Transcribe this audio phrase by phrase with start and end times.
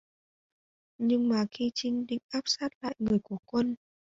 [0.97, 3.75] Nhưng mà khi trinh định áp sát lại người của quân